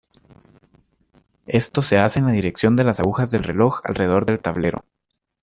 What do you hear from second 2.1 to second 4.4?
en la dirección de las agujas del reloj alrededor del